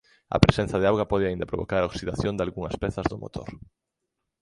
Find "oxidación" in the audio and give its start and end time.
1.91-2.33